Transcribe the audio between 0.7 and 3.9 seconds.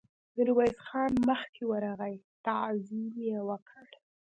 خان مخکې ورغی، تعظيم يې وکړ.